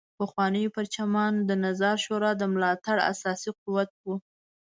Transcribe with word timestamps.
پخوا 0.17 0.45
پرچمیان 0.75 1.33
د 1.49 1.51
نظار 1.65 1.95
شورا 2.05 2.31
د 2.37 2.43
ملاتړ 2.53 2.97
اساسي 3.11 3.49
قوت 3.61 3.89
وو. 4.03 4.15